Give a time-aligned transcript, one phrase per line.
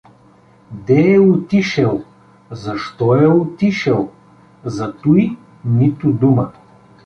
[0.71, 2.03] Де е отишел,
[2.51, 4.09] защо е отишел—
[4.65, 6.51] за туй нито дума.